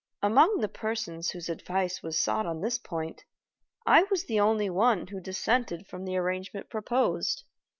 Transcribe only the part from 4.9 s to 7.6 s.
who dissented from the arrangement proposed.